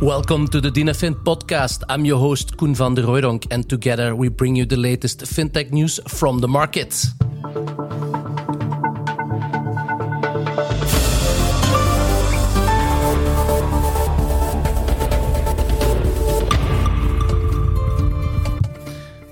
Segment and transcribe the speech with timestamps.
[0.00, 1.82] Welcome to the DynaFin podcast.
[1.90, 5.72] I'm your host, Koen van der Rooydonk, and together we bring you the latest fintech
[5.72, 6.94] news from the market.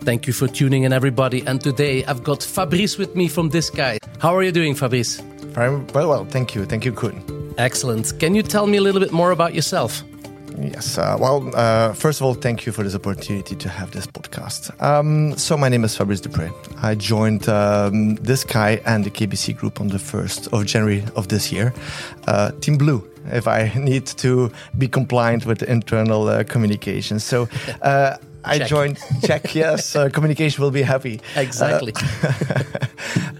[0.04, 1.42] Thank you for tuning in, everybody.
[1.46, 3.96] And today I've got Fabrice with me from Discai.
[4.18, 5.18] How are you doing, Fabrice?
[5.54, 6.26] Very well.
[6.26, 6.66] Thank you.
[6.66, 7.24] Thank you, Koen.
[7.56, 8.20] Excellent.
[8.20, 10.04] Can you tell me a little bit more about yourself?
[10.60, 10.98] Yes.
[10.98, 14.70] Uh, well, uh, first of all, thank you for this opportunity to have this podcast.
[14.82, 16.52] Um, so, my name is Fabrice Deprez.
[16.82, 21.52] I joined um, guy and the KBC Group on the 1st of January of this
[21.52, 21.72] year.
[22.26, 27.20] Uh, Team Blue, if I need to be compliant with the internal uh, communication.
[27.20, 27.48] So,
[27.82, 28.16] uh,
[28.48, 29.54] I joined Check.
[29.54, 31.20] Yes, uh, communication will be happy.
[31.36, 31.92] Exactly.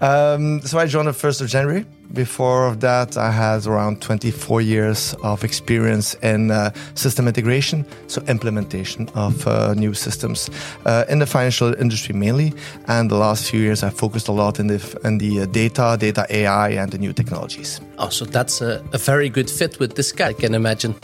[0.01, 1.85] Um, so I joined the first of January.
[2.13, 9.09] Before that, I had around 24 years of experience in uh, system integration, so implementation
[9.09, 10.49] of uh, new systems
[10.85, 12.53] uh, in the financial industry mainly.
[12.87, 15.97] And the last few years, I focused a lot in the in the uh, data,
[15.99, 17.81] data AI, and the new technologies.
[17.97, 20.95] oh, so that's a, a very good fit with Discai, I can imagine.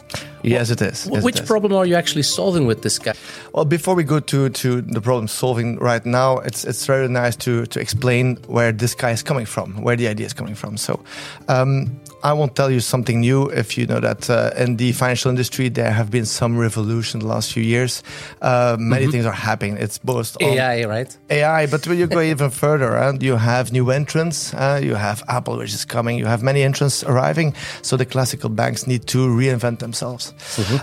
[0.51, 1.07] Yes, it is.
[1.11, 1.47] Yes, Which is.
[1.47, 3.15] problem are you actually solving with Discai?
[3.53, 7.35] Well, before we go to, to the problem solving right now, it's it's very nice
[7.37, 10.77] to to explain where Discai is coming from, where the idea is coming from.
[10.77, 10.99] So,
[11.47, 15.29] um, I won't tell you something new if you know that uh, in the financial
[15.29, 18.01] industry there have been some revolution the last few years.
[18.41, 19.77] Uh, many things are happening.
[19.77, 21.17] It's both AI, right?
[21.29, 25.21] AI, but when you go even further, and you have new entrants, uh, you have
[25.27, 27.53] Apple, which is coming, you have many entrants arriving.
[27.83, 30.33] So the classical banks need to reinvent themselves.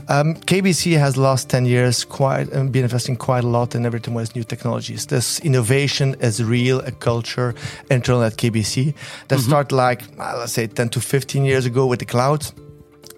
[0.09, 4.15] Um, KBC has last 10 years quite um, been investing quite a lot in everything
[4.15, 5.07] with new technologies.
[5.07, 7.57] This innovation is real, a culture
[7.91, 8.95] internal at KBC
[9.27, 11.01] that start like, uh, let's say, 10 to
[11.33, 12.45] 15 years ago with the cloud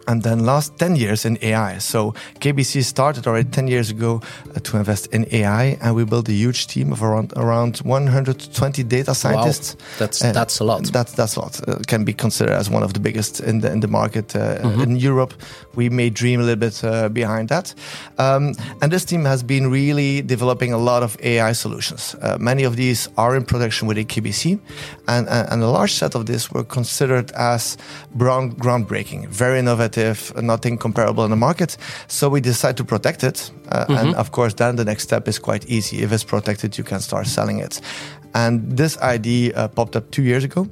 [0.07, 1.79] and then last 10 years in AI.
[1.79, 4.21] So KBC started already 10 years ago
[4.55, 8.83] uh, to invest in AI and we built a huge team of around around 120
[8.85, 9.75] data scientists.
[9.75, 9.87] Wow.
[9.99, 10.85] That's Uh, that's a lot.
[10.93, 11.61] That's that's a lot.
[11.69, 14.41] Uh, can be considered as one of the biggest in the in the market uh,
[14.65, 14.83] Mm-hmm.
[14.83, 15.33] in Europe.
[15.75, 17.75] We may dream a little bit uh, behind that.
[18.19, 22.15] Um, and this team has been really developing a lot of AI solutions.
[22.23, 24.59] Uh, many of these are in production within KBC,
[25.07, 27.77] and and a large set of this were considered as
[28.15, 29.93] brown, groundbreaking, very innovative,
[30.43, 31.77] nothing comparable in the market.
[32.09, 33.51] So we decide to protect it.
[33.73, 36.03] Uh, And of course, then the next step is quite easy.
[36.03, 37.81] If it's protected, you can start selling it.
[38.37, 40.67] And this idea uh, popped up two years ago,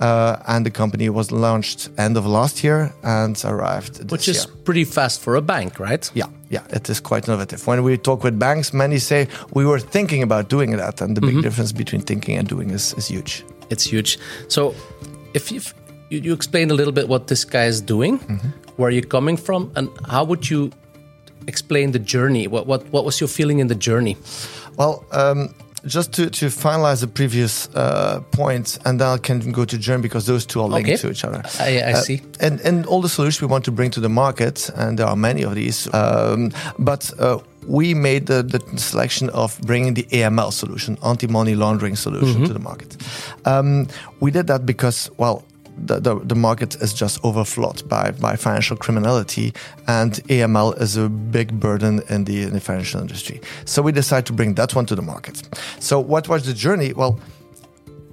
[0.00, 4.36] uh, and the company was launched end of last year and arrived this Which is
[4.44, 4.54] year.
[4.64, 6.10] pretty fast for a bank, right?
[6.14, 7.68] Yeah, yeah, it is quite innovative.
[7.68, 11.20] When we talk with banks, many say we were thinking about doing that, and the
[11.20, 13.44] big difference between thinking and doing is, is huge.
[13.70, 14.18] It's huge.
[14.48, 14.74] So,
[15.34, 15.72] if you've,
[16.10, 18.18] you you explain a little bit what Discai is doing,
[18.76, 20.70] where you're coming from, and how would you
[21.46, 22.46] explain the journey?
[22.48, 24.16] What what what was your feeling in the journey?
[24.76, 25.48] Well, um,
[25.86, 30.00] just to, to finalize the previous uh, point, and then I can go to German
[30.02, 30.96] because those two are linked Okay.
[30.96, 31.42] to each other.
[31.60, 32.20] I, I Uh, see.
[32.40, 35.16] And, and all the solutions we want to bring to the market, and there are
[35.16, 37.38] many of these, um, but uh,
[37.68, 42.52] we made the, the selection of bringing the AML solution, anti money laundering solution, to
[42.54, 42.96] the market.
[43.44, 43.86] Um,
[44.20, 45.44] we did that because, well,
[45.76, 49.52] the, the, the market is just overflowed by, by financial criminality,
[49.86, 53.40] and AML is a big burden in the, in the financial industry.
[53.64, 55.42] So we decided to bring that one to the market.
[55.80, 56.92] So, what was the journey?
[56.92, 57.18] Well,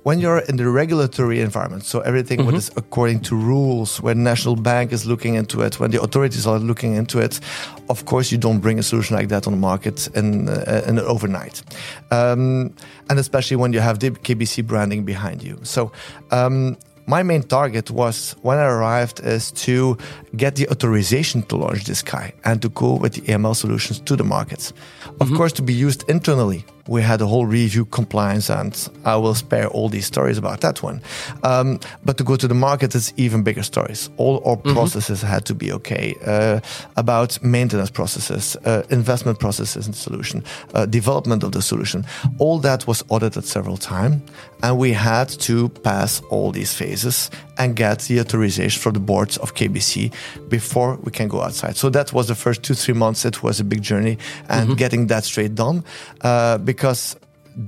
[0.03, 4.55] when you're in the regulatory environment, so everything what is according to rules, when national
[4.55, 7.39] bank is looking into it, when the authorities are looking into it,
[7.87, 10.97] of course you don't bring a solution like that on the market in, uh, in
[10.99, 11.61] overnight,
[12.09, 12.73] um,
[13.09, 15.59] and especially when you have the KBC branding behind you.
[15.63, 15.91] So.
[16.31, 16.77] Um,
[17.11, 19.97] my main target was when I arrived is to
[20.37, 24.23] get the authorization to launch Discai and to go with the AML solutions to the
[24.23, 24.71] markets.
[25.19, 25.35] Of mm-hmm.
[25.37, 29.67] course, to be used internally, we had a whole review compliance, and I will spare
[29.67, 31.01] all these stories about that one.
[31.43, 34.09] Um, but to go to the market, it's even bigger stories.
[34.17, 36.59] All our processes had to be okay uh,
[36.95, 40.43] about maintenance processes, uh, investment processes in the solution,
[40.73, 42.05] uh, development of the solution.
[42.37, 44.21] All that was audited several times,
[44.63, 49.37] and we had to pass all these phases and get the authorization from the boards
[49.37, 50.11] of KBC
[50.49, 51.77] before we can go outside.
[51.77, 53.23] So that was the first two, three months.
[53.23, 54.17] It was a big journey
[54.49, 55.83] and getting that straight done
[56.21, 57.01] uh, because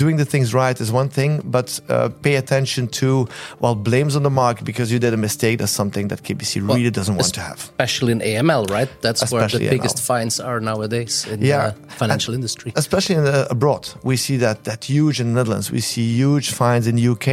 [0.03, 3.27] doing the things right is one thing, but uh, pay attention to,
[3.61, 5.55] well, blames on the market because you did a mistake.
[5.59, 7.57] That's something that KBC really doesn't want to have.
[7.57, 8.89] Especially in AML, right?
[9.01, 10.05] That's Especially where the biggest AML.
[10.11, 11.71] fines are nowadays in Yeah.
[11.71, 12.71] the financial industry.
[12.75, 13.83] especially in the, abroad.
[14.03, 15.67] We see that that huge in the Netherlands.
[15.77, 17.27] We see huge fines in the UK.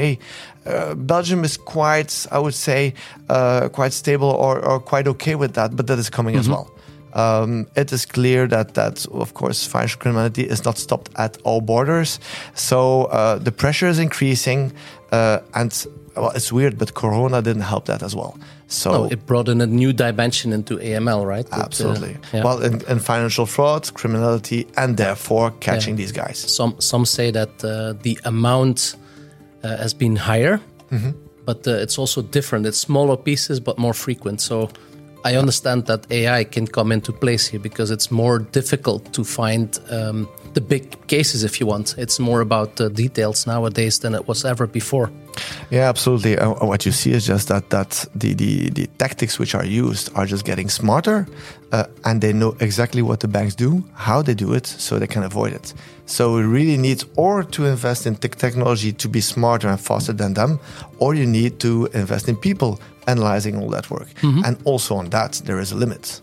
[0.67, 2.95] Uh, Belgium is quite, I would say,
[3.29, 6.71] uh, quite stable or, or quite okay with that, but that is coming as well.
[7.13, 11.61] Um, it is clear that that of course financial criminality is not stopped at all
[11.61, 12.21] borders.
[12.55, 14.73] So uh, the pressure is increasing,
[15.11, 15.87] uh, and
[16.17, 18.39] well, it's weird, but Corona didn't help that as well.
[18.69, 21.47] So oh, it brought in a new dimension into AML, right?
[21.53, 22.17] Uh, absolutely.
[22.33, 22.45] Yeah.
[22.45, 25.99] Well, in, in, financial fraud, criminality, and therefore catching yeah.
[25.99, 26.39] these guys.
[26.39, 28.95] Some some say that uh, the amount
[29.63, 30.61] uh, has been higher,
[30.91, 31.11] mm-hmm.
[31.45, 32.67] but uh, it's also different.
[32.67, 34.41] It's smaller pieces, but more frequent.
[34.41, 34.71] So
[35.25, 39.79] I understand that AI can come into place here because it's more difficult to find
[39.91, 41.95] um, the big cases, if you want.
[41.99, 45.11] It's more about the details nowadays than it was ever before.
[45.71, 46.39] Yeah, absolutely.
[46.39, 50.11] Uh, what you see is just that that the, the, the tactics which are used
[50.15, 51.27] are just getting smarter,
[51.73, 55.07] uh, and they know exactly what the banks do, how they do it, so they
[55.07, 55.75] can avoid it.
[56.07, 60.35] So we really need or to invest in technology to be smarter and faster than
[60.35, 60.59] them,
[60.99, 64.09] or you need to invest in people analyzing all that work.
[64.23, 64.45] Mm-hmm.
[64.45, 66.21] And also on that, there is a limit.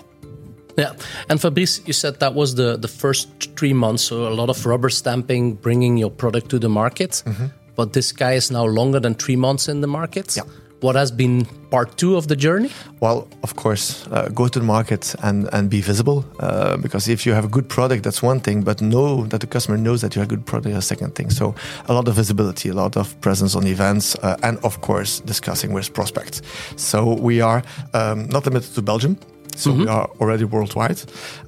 [0.78, 0.94] Yeah,
[1.30, 3.28] and Fabrice, you said that was the the first
[3.58, 7.24] three months, so a lot of rubber stamping, bringing your product to the market.
[7.26, 7.48] Mm-hmm.
[7.76, 10.36] But Discai is now longer than three months in the market.
[10.36, 10.44] Yeah.
[10.82, 12.70] What has been part two of the journey?
[13.00, 16.24] Well, of course, uh, go to the market and, and be visible.
[16.40, 19.48] Uh, because if you have a good product, that's one thing, but know that the
[19.48, 21.32] customer knows that you have a good product, is a second thing.
[21.32, 21.56] So,
[21.88, 25.74] a lot of visibility, a lot of presence on events, uh, and of course, discussing
[25.74, 26.44] with prospects.
[26.76, 27.64] So, we are
[27.96, 29.18] um, not limited to Belgium.
[29.58, 29.82] So mm-hmm.
[29.82, 31.02] we are already worldwide.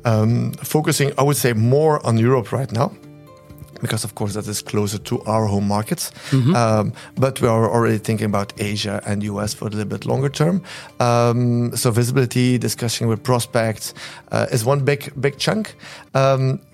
[0.05, 2.91] Um, focusing, I would say, more on Europe right now
[3.81, 6.11] because of course that is closer to our home markets.
[6.31, 6.55] Mm-hmm.
[6.55, 10.29] Um, but we are already thinking about Asia and US for a little bit longer
[10.29, 10.61] term.
[10.99, 13.93] Um, so visibility, discussion with prospects
[14.31, 15.75] uh, is one big big chunk.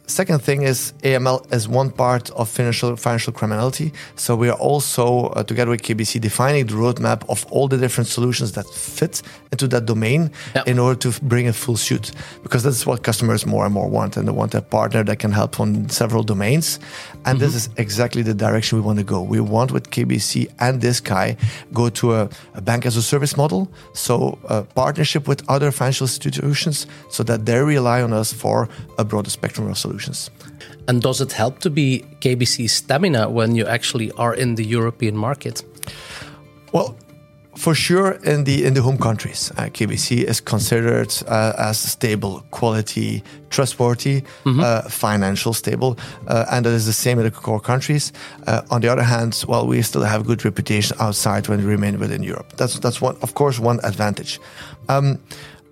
[0.07, 3.91] Second thing is AML is one part of financial financial criminality.
[4.15, 8.07] So we are also uh, together with KBC defining the roadmap of all the different
[8.07, 10.67] solutions that fit into that domain yep.
[10.67, 12.11] in order to bring a full suit.
[12.43, 15.31] Because that's what customers more and more want, and they want a partner that can
[15.31, 16.79] help on several domains.
[17.25, 17.39] And mm-hmm.
[17.39, 19.23] this is exactly the direction we want to go.
[19.23, 21.35] We want with KBC and Discai
[21.73, 26.05] go to a, a bank as a service model, so a partnership with other financial
[26.05, 28.69] institutions, so that they rely on us for
[28.99, 30.31] a broader spectrum of solutions solutions.
[30.87, 35.17] And does it help to be KBC stamina when you actually are in the European
[35.17, 35.63] market?
[36.71, 36.95] Well,
[37.57, 42.43] for sure, in the in the home countries, uh, KBC is considered uh, as stable,
[42.51, 44.59] quality, trustworthy, mm-hmm.
[44.59, 45.97] uh, financial stable,
[46.27, 48.11] uh, and that is the same in the core countries.
[48.45, 51.97] Uh, on the other hand, well, we still have good reputation outside when we remain
[51.97, 52.57] within Europe.
[52.57, 54.39] That's that's one, of course, one advantage.
[54.89, 55.17] Um,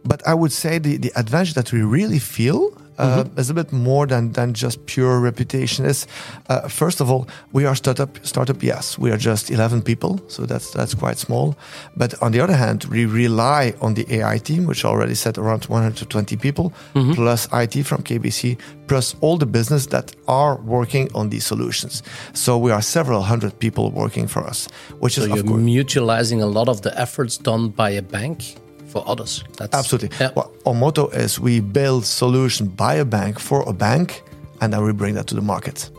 [0.05, 3.39] but I would say the the advantage that we really feel uh, mm-hmm.
[3.39, 5.85] is a bit more than than just pure reputation.
[5.85, 6.07] Is
[6.49, 8.63] uh, first of all, we are startup startup.
[8.63, 11.55] Yes, we are just eleven people, so that's that's quite small.
[11.95, 15.65] But on the other hand, we rely on the AI team, which already said around
[15.65, 17.13] 120 people, mm-hmm.
[17.13, 18.57] plus IT from KBC,
[18.87, 22.03] plus all the business that are working on these solutions.
[22.33, 24.67] So we are several hundred people working for us,
[24.99, 28.55] which so is you're mutualizing a lot of the efforts done by a bank
[28.93, 29.43] for others.
[29.57, 30.11] That's, Absolutely.
[30.19, 30.31] Yeah.
[30.35, 34.23] Well, our motto is we build solution by a bank for a bank,
[34.61, 35.89] and then we bring that to the market.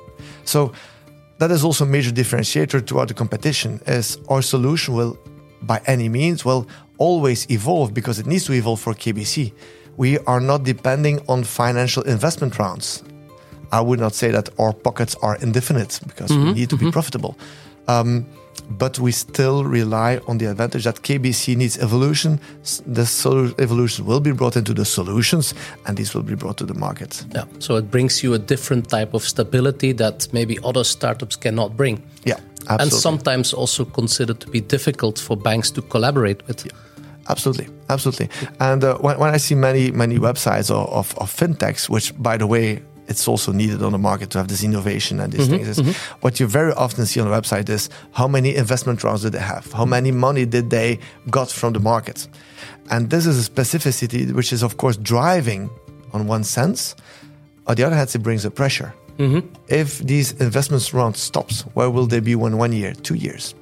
[0.44, 0.72] So
[1.38, 3.80] that is also a major differentiator to other competition.
[3.86, 5.18] Is our solution will,
[5.62, 6.66] by any means, will
[6.98, 9.52] always evolve because it needs to evolve for KBC.
[9.96, 13.02] We are not depending on financial investment rounds.
[13.72, 16.86] I would not say that our pockets are indefinite because mm-hmm, we need to mm-hmm.
[16.86, 17.36] be profitable.
[17.88, 18.26] Um,
[18.70, 22.40] but we still rely on the advantage that KBC needs evolution.
[22.86, 25.54] The evolution will be brought into the solutions,
[25.86, 27.24] and these will be brought to the market.
[27.34, 31.76] Yeah, so it brings you a different type of stability that maybe other startups cannot
[31.76, 32.02] bring.
[32.24, 32.34] Yeah,
[32.68, 32.82] absolutely.
[32.82, 36.64] And sometimes also considered to be difficult for banks to collaborate with.
[36.64, 36.72] Yeah.
[37.28, 38.28] Absolutely, absolutely.
[38.60, 42.36] And uh, when, when I see many many websites of, of, of fintechs, which by
[42.36, 45.64] the way it's also needed on the market to have this innovation and these mm-hmm,
[45.64, 45.78] things.
[45.78, 46.18] Mm-hmm.
[46.20, 49.40] What you very often see on the website is how many investment rounds did they
[49.40, 49.72] have?
[49.72, 50.98] How many money did they
[51.30, 52.28] got from the market?
[52.90, 55.70] And this is a specificity which is of course driving
[56.12, 56.94] on one sense.
[57.66, 58.94] On the other hand, it brings a pressure.
[59.18, 59.46] Mm-hmm.
[59.68, 63.54] If these investments rounds stops, where will they be in one year, two years?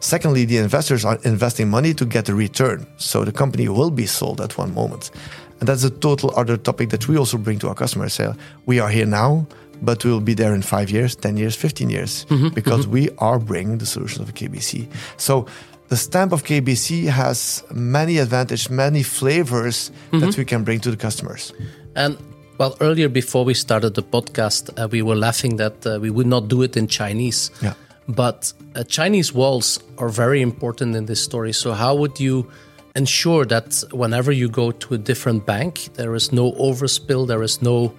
[0.00, 4.06] Secondly, the investors are investing money to get a return, so the company will be
[4.06, 5.10] sold at one moment.
[5.60, 8.14] And that's a total other topic that we also bring to our customers.
[8.14, 8.32] Say,
[8.66, 9.46] we are here now,
[9.82, 12.92] but we will be there in five years, 10 years, 15 years, mm-hmm, because mm-hmm.
[12.92, 14.88] we are bringing the solutions of KBC.
[15.16, 15.46] So
[15.88, 20.20] the stamp of KBC has many advantages, many flavors mm-hmm.
[20.20, 21.52] that we can bring to the customers.
[21.96, 22.16] And
[22.58, 26.26] well, earlier before we started the podcast, uh, we were laughing that uh, we would
[26.26, 27.50] not do it in Chinese.
[27.62, 27.74] Yeah.
[28.08, 31.52] But uh, Chinese walls are very important in this story.
[31.52, 32.50] So how would you
[32.94, 37.62] ensure that whenever you go to a different bank, there is no overspill, there is
[37.62, 37.94] no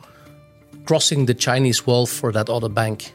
[0.86, 3.14] crossing the Chinese wall for that other bank.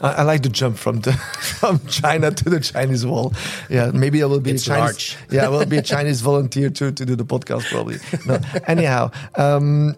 [0.00, 1.12] I, I, like to jump from the
[1.60, 3.32] from China to the Chinese wall.
[3.70, 4.82] Yeah, maybe I will be it's a Chinese.
[4.82, 5.16] Large.
[5.30, 7.98] Yeah, I will be a Chinese volunteer to to do the podcast probably.
[8.26, 8.38] No.
[8.66, 9.10] Anyhow.
[9.36, 9.96] Um,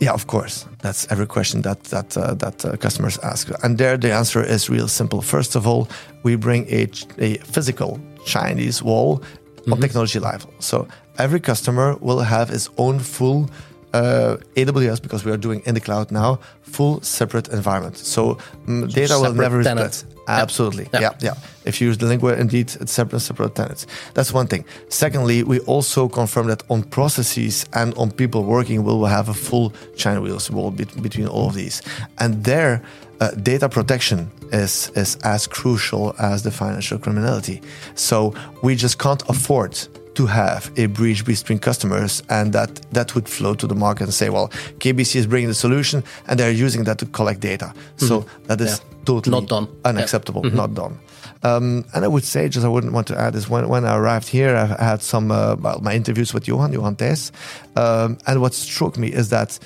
[0.00, 0.66] yeah, of course.
[0.82, 4.68] That's every question that that uh, that uh, customers ask, and there the answer is
[4.68, 5.22] real simple.
[5.22, 5.88] First of all,
[6.22, 6.88] we bring a,
[7.18, 9.22] a physical Chinese wall
[9.66, 9.72] mm-hmm.
[9.74, 10.52] on technology level.
[10.60, 10.86] So
[11.18, 13.50] every customer will have his own full
[13.92, 17.96] uh, AWS because we are doing in the cloud now, full separate environment.
[17.96, 19.94] So, um, data will never tenant.
[19.94, 20.16] split.
[20.28, 20.88] Absolutely.
[20.92, 21.02] Yep.
[21.02, 21.34] Yeah, yeah.
[21.64, 23.86] If you use the lingua, indeed, it's separate, separate tenants.
[24.14, 24.64] That's one thing.
[24.88, 29.34] Secondly, we also confirm that on processes and on people working, we will have a
[29.34, 31.82] full Chinese wall between all of these.
[32.18, 32.82] And there,
[33.20, 37.62] uh, data protection is, is as crucial as the financial criminality.
[37.94, 39.78] So we just can't afford
[40.16, 44.14] to have a bridge between customers and that that would flow to the market and
[44.14, 48.06] say well KBC is bringing the solution and they're using that to collect data mm-hmm.
[48.06, 49.04] so that is yeah.
[49.04, 50.48] totally not done unacceptable yeah.
[50.48, 50.56] mm-hmm.
[50.56, 50.98] not done
[51.42, 53.96] um, and I would say, just I wouldn't want to add is when, when I
[53.96, 57.30] arrived here, I had some uh, well, my interviews with Johan, Johan Thijs,
[57.76, 59.58] um, and what struck me is that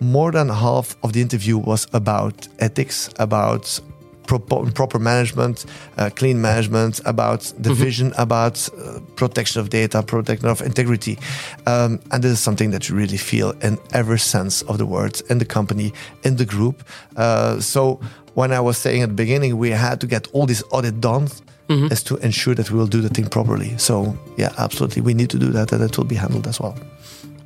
[0.00, 3.80] more than half of the interview was about ethics, about
[4.26, 5.64] proper, proper management,
[5.98, 7.82] uh, clean management, about the mm-hmm.
[7.82, 11.18] vision, about uh, protection of data, protection of integrity.
[11.66, 15.20] Um, and this is something that you really feel in every sense of the word
[15.30, 16.82] in the company, in the group.
[17.16, 18.00] Uh, so
[18.34, 21.28] when I was saying at the beginning, we had to get all this audit done.
[21.66, 21.92] Mm-hmm.
[21.94, 23.78] Is to ensure that we will do the thing properly.
[23.78, 25.00] So, yeah, absolutely.
[25.00, 26.76] We need to do that and it will be handled as well.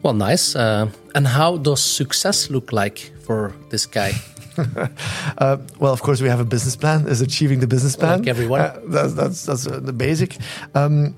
[0.03, 0.55] Well, nice.
[0.55, 4.15] Uh, and how does success look like for Discai?
[5.39, 7.07] uh, well, of course, we have a business plan.
[7.07, 8.21] Is achieving the business plan.
[8.21, 8.61] Like everyone.
[8.61, 10.37] Uh, that's that's that's uh, the basic.
[10.75, 11.15] Um,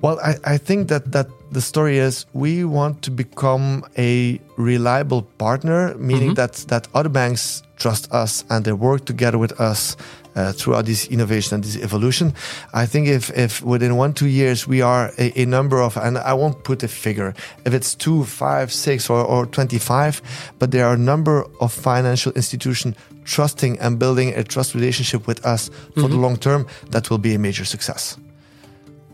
[0.00, 5.22] well, I, I think that that the story is we want to become a reliable
[5.38, 6.34] partner, meaning mm-hmm.
[6.34, 9.96] that that other banks trust us and they work together with us
[10.38, 12.32] uh, throughout this innovation and this evolution.
[12.72, 16.16] I think if, if within one, two years we are a, a, number of, and
[16.16, 20.22] I won't put a figure, if it's two, five, six, or, or 25,
[20.58, 25.44] but there are a number of financial institutions trusting and building a trust relationship with
[25.44, 26.12] us for mm-hmm.
[26.12, 28.16] the long term, that will be a major success.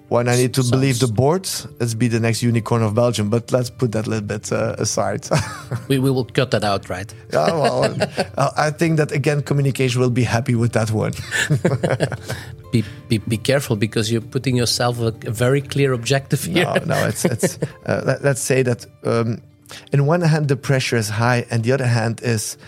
[0.09, 1.49] When I need to believe the board,
[1.81, 3.31] let's be the next unicorn of Belgium.
[3.31, 5.27] But let's put that a little bit uh, aside.
[5.89, 7.13] we, we will cut that out, right?
[7.33, 7.97] yeah, well,
[8.37, 11.15] uh, I think that again, communication will be happy with that one.
[12.71, 16.65] be, be, be careful because you're putting yourself a, a very clear objective here.
[16.65, 17.59] No, no, it's it's.
[17.87, 19.41] Uh, let, us say that um,
[19.91, 22.59] in one hand the pressure is high, and the other hand is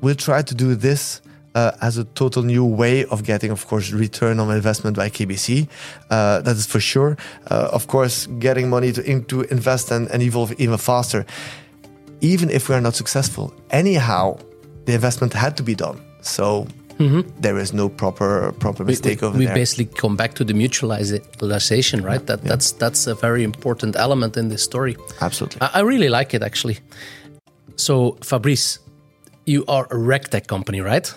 [0.00, 1.20] we'll try to do this
[1.56, 5.66] uh, as a total new way of getting, of course, return on investment by KBC.
[6.10, 7.16] Uh, that is for sure.
[7.50, 11.24] Uh, of course, getting money to, in, to invest and, and evolve even faster.
[12.20, 14.38] Even if we are not successful, anyhow,
[14.84, 16.00] the investment had to be done.
[16.20, 16.66] So
[16.98, 17.28] Mm-hmm.
[17.42, 19.54] There is no proper proper mistake we, over we there.
[19.54, 22.20] We basically come back to the mutualization, right?
[22.20, 22.48] Yeah, that yeah.
[22.48, 24.96] that's that's a very important element in this story.
[25.20, 26.78] Absolutely, I, I really like it actually.
[27.76, 28.78] So Fabrice,
[29.44, 31.14] you are a regtech company, right?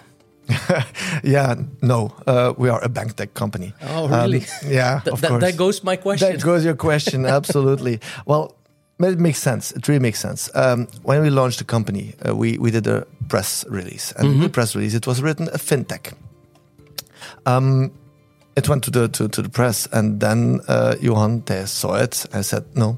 [1.24, 3.74] yeah, no, uh, we are a bank tech company.
[3.82, 4.40] Oh, really?
[4.40, 5.42] Um, yeah, Th- of th- course.
[5.44, 6.32] That goes my question.
[6.32, 8.00] That goes your question, absolutely.
[8.26, 8.56] well,
[9.00, 9.72] it makes sense.
[9.72, 10.50] It really makes sense.
[10.56, 14.44] Um, when we launched the company, uh, we we did a press release, and mm-hmm.
[14.44, 16.14] the press release it was written a fintech.
[17.46, 17.92] Um,
[18.56, 22.26] it went to the to, to the press, and then uh, Johan Thijs saw it.
[22.34, 22.98] I said, no,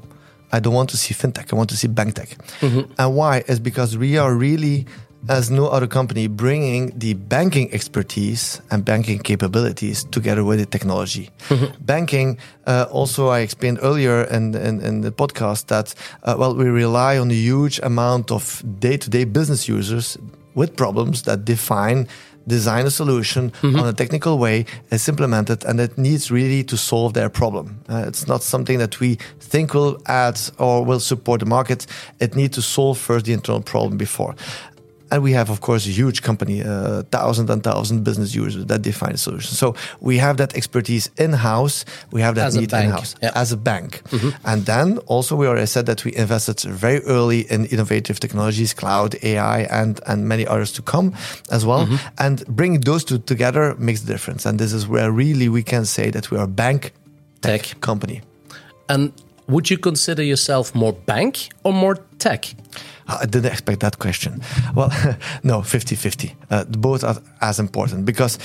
[0.50, 1.52] I don't want to see fintech.
[1.52, 2.30] I want to see bank tech.
[2.60, 2.92] Mm-hmm.
[2.98, 3.44] And why?
[3.46, 4.86] Is because we are really
[5.28, 11.30] as no other company bringing the banking expertise and banking capabilities together with the technology.
[11.48, 11.84] Mm-hmm.
[11.84, 16.64] Banking, uh, also, I explained earlier in, in, in the podcast that, uh, well, we
[16.64, 20.18] rely on a huge amount of day to day business users
[20.54, 22.08] with problems that define
[22.46, 23.78] design a solution mm-hmm.
[23.78, 27.80] on a technical way, it's implemented, and it needs really to solve their problem.
[27.88, 31.86] Uh, it's not something that we think will add or will support the market.
[32.20, 34.34] It needs to solve first the internal problem before.
[35.12, 38.80] And we have, of course, a huge company, uh, thousand and thousand business users that
[38.80, 39.54] define a solution.
[39.54, 41.84] So we have that expertise in house.
[42.12, 43.30] We have that as need in house yeah.
[43.34, 44.00] as a bank.
[44.08, 44.30] Mm-hmm.
[44.46, 49.14] And then also we already said that we invested very early in innovative technologies, cloud,
[49.22, 51.14] AI, and and many others to come
[51.50, 51.84] as well.
[51.84, 51.96] Mm-hmm.
[52.16, 54.46] And bringing those two together makes the difference.
[54.46, 56.92] And this is where really we can say that we are a bank
[57.42, 57.80] tech, tech.
[57.80, 58.22] company.
[58.88, 59.12] And
[59.52, 62.54] would you consider yourself more bank or more tech?
[63.06, 64.40] I didn't expect that question.
[64.74, 64.90] Well,
[65.42, 66.34] no, 50 50.
[66.50, 68.38] Uh, both are as important because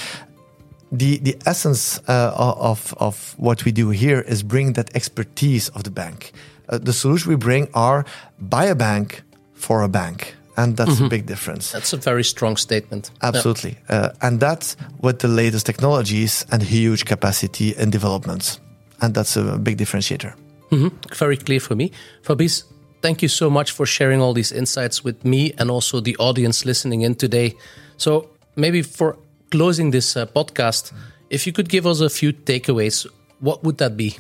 [0.92, 5.84] the the essence uh, of of what we do here is bring that expertise of
[5.84, 6.32] the bank.
[6.70, 8.06] Uh, the solution we bring are
[8.40, 9.24] by a bank
[9.54, 11.06] for a bank, and that's mm-hmm.
[11.06, 11.72] a big difference.
[11.72, 13.12] That's a very strong statement.
[13.22, 13.96] Absolutely, yeah.
[13.96, 18.60] uh, and that's with the latest technologies and huge capacity and developments,
[19.02, 20.34] and that's a big differentiator.
[20.72, 21.16] Mm-hmm.
[21.16, 22.64] Very clear for me, Fabrice.
[23.02, 26.66] Thank you so much for sharing all these insights with me and also the audience
[26.66, 27.56] listening in today.
[27.98, 29.18] So, maybe for
[29.52, 30.92] closing this uh, podcast,
[31.30, 33.08] if you could give us a few takeaways,
[33.40, 34.18] what would that be?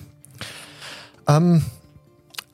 [1.28, 1.62] Um,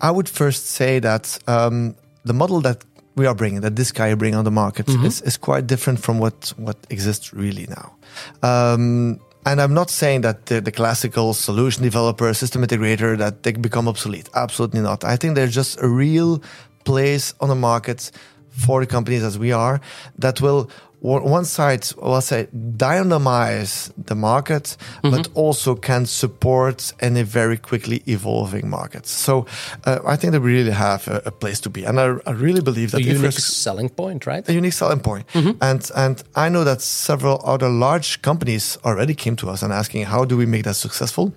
[0.02, 2.84] I would first say that um, the model that
[3.16, 5.06] we are bringing, that Discai bring on the market, mm-hmm.
[5.06, 7.96] is, is quite different from what what exists really now.
[8.42, 13.52] Um, and I'm not saying that the, the, classical solution developer, system integrator, that they
[13.52, 14.30] become obsolete.
[14.34, 15.04] Absolutely not.
[15.04, 16.42] I think there's just a real
[16.86, 18.12] place on the market
[18.50, 19.82] for the companies as we are
[20.18, 20.70] that will
[21.04, 25.10] one side, let's say, dynamize the market, mm-hmm.
[25.10, 29.12] but also can support any very quickly evolving markets.
[29.12, 29.46] So
[29.86, 32.32] uh, I think that we really have a, a place to be, and I, I
[32.32, 34.48] really believe that a unique selling point, right?
[34.48, 35.28] A unique selling point.
[35.34, 35.62] Mm-hmm.
[35.62, 40.06] And and I know that several other large companies already came to us and asking
[40.06, 41.34] how do we make that successful,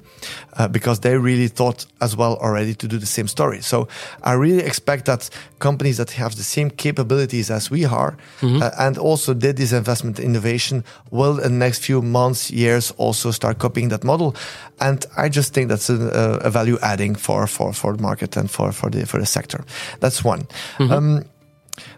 [0.58, 3.62] uh, because they really thought as well already to do the same story.
[3.62, 3.88] So
[4.22, 8.62] I really expect that companies that have the same capabilities as we are, mm-hmm.
[8.62, 13.30] uh, and also did this investment innovation will in the next few months, years also
[13.30, 14.34] start copying that model.
[14.80, 18.50] And I just think that's a, a value adding for, for, for the market and
[18.50, 19.64] for, for the, for the sector.
[20.00, 20.46] That's one.
[20.78, 20.92] Mm-hmm.
[20.92, 21.24] Um,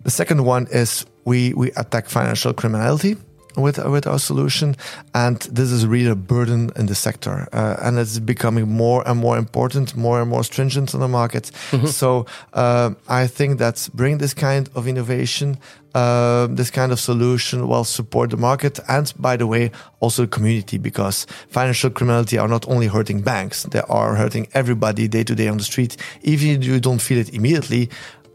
[0.02, 3.16] the second one is we, we attack financial criminality
[3.56, 4.76] with with our solution,
[5.14, 9.18] and this is really a burden in the sector, uh, and it's becoming more and
[9.18, 11.50] more important, more and more stringent on the market.
[11.70, 11.86] Mm-hmm.
[11.86, 15.58] So uh, I think that bring this kind of innovation.
[15.98, 20.28] Uh, this kind of solution will support the market and, by the way, also the
[20.28, 25.34] community because financial criminality are not only hurting banks, they are hurting everybody day to
[25.34, 25.96] day on the street.
[26.22, 27.90] Even if you don't feel it immediately,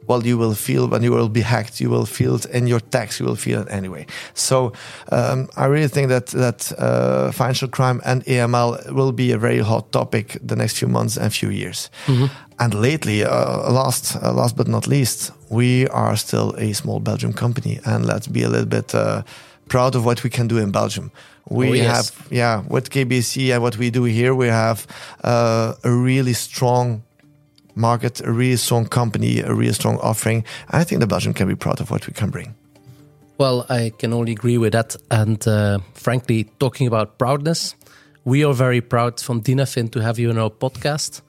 [0.07, 2.79] well, you will feel when you will be hacked, you will feel it in your
[2.79, 4.05] tax, you will feel it anyway.
[4.33, 4.73] So
[5.11, 9.59] um, I really think that that uh, financial crime and AML will be a very
[9.59, 11.89] hot topic the next few months and few years.
[12.05, 12.25] Mm-hmm.
[12.59, 17.33] And lately, uh, last uh, last but not least, we are still a small Belgium
[17.33, 19.23] company, and let's be a little bit uh,
[19.67, 21.11] proud of what we can do in Belgium.
[21.49, 22.09] We oh, yes.
[22.09, 24.87] have, yeah, with KBC and what we do here, we have
[25.23, 27.03] uh, a really strong
[27.75, 30.43] market, a really strong company, a really strong offering.
[30.69, 32.55] I think the Belgium can be proud of what we can bring.
[33.38, 34.95] Well, I can only agree with that.
[35.09, 37.75] And uh, frankly, talking about proudness,
[38.25, 41.21] we are very proud from Dynafin to have you in our podcast.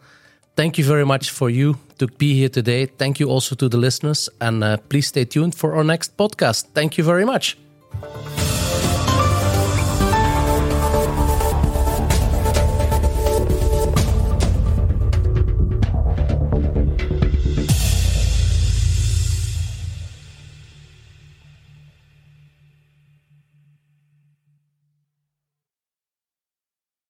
[0.57, 2.87] Thank you very much for you to be here today.
[2.87, 4.29] Thank you also to the listeners.
[4.41, 6.67] And uh, please stay tuned for our next podcast.
[6.75, 7.57] Thank you very much.